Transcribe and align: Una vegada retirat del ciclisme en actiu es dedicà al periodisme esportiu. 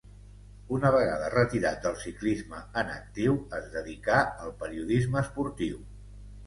Una 0.77 0.89
vegada 0.95 1.27
retirat 1.33 1.77
del 1.85 1.99
ciclisme 2.05 2.63
en 2.83 2.91
actiu 2.97 3.39
es 3.61 3.71
dedicà 3.79 4.21
al 4.47 4.59
periodisme 4.65 5.25
esportiu. 5.27 5.81